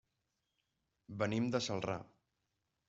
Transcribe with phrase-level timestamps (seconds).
[1.21, 2.01] Venim de Celrà.